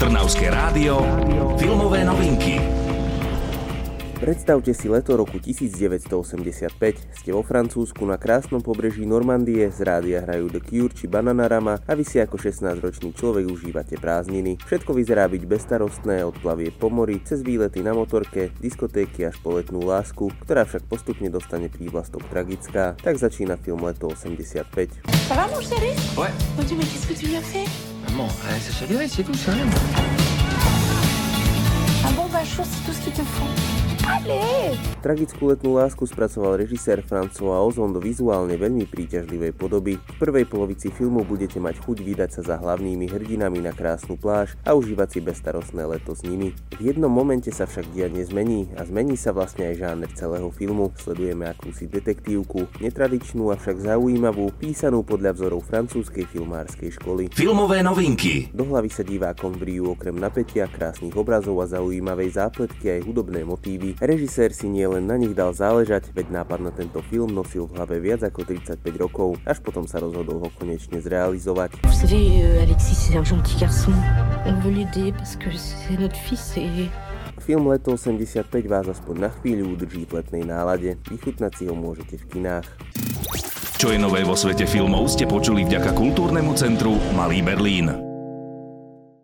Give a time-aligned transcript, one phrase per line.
[0.00, 1.04] Trnavské rádio,
[1.60, 2.79] filmové novinky.
[4.20, 6.76] Predstavte si leto roku 1985.
[7.08, 11.92] Ste vo Francúzsku na krásnom pobreží Normandie, z rádia hrajú The Cure či Bananarama a
[11.96, 14.60] vy si ako 16-ročný človek užívate prázdniny.
[14.60, 19.56] Všetko vyzerá byť bezstarostné od plavie po mori, cez výlety na motorke, diskotéky až po
[19.56, 23.00] letnú lásku, ktorá však postupne dostane prívlastok tragická.
[23.00, 25.00] Tak začína film Leto 85.
[25.00, 26.28] Ça va mon chéri Ouais.
[26.60, 27.64] Mon Dieu, mais qu'est-ce que tu lui as fait
[28.12, 29.56] Maman, elle s'est chavirée, c'est tout ça.
[32.04, 33.89] Un bon bachot, c'est tout ce qu'il te faut.
[34.06, 39.96] Allez Tragickú letnú lásku spracoval režisér François Ozon do vizuálne veľmi príťažlivej podoby.
[39.96, 44.60] V prvej polovici filmu budete mať chuť vydať sa za hlavnými hrdinami na krásnu pláž
[44.60, 46.52] a užívať si bezstarostné leto s nimi.
[46.76, 50.92] V jednom momente sa však dianie zmení a zmení sa vlastne aj žáner celého filmu.
[51.00, 57.32] Sledujeme akúsi detektívku, netradičnú avšak zaujímavú, písanú podľa vzorov francúzskej filmárskej školy.
[57.32, 58.52] Filmové novinky.
[58.52, 63.89] Do hlavy sa divákom vrijú okrem napätia, krásnych obrazov a zaujímavej zápletky aj hudobné motívy.
[63.98, 67.96] Režisér si nielen na nich dal záležať, veď nápad na tento film nosil v hlave
[67.98, 71.82] viac ako 35 rokov, až potom sa rozhodol ho konečne zrealizovať.
[71.82, 73.90] Vous savez, euh, Alexis, c'est un gentil garçon.
[74.46, 76.86] On veut l'aider parce que c'est notre fils et...
[77.40, 81.00] Film Leto 85 vás aspoň na chvíľu udrží v letnej nálade.
[81.08, 82.68] Vychutnať si ho môžete v kinách.
[83.80, 88.09] Čo je nové vo svete filmov ste počuli vďaka kultúrnemu centru Malý Berlín.